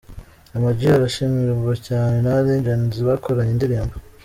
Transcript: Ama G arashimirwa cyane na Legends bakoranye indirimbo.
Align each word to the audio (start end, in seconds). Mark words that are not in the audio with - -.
Ama 0.55 0.69
G 0.77 0.79
arashimirwa 0.95 1.73
cyane 1.87 2.15
na 2.25 2.33
Legends 2.45 2.97
bakoranye 3.07 3.51
indirimbo. 3.53 3.95